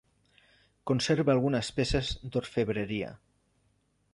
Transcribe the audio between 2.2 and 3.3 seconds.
d'orfebreria.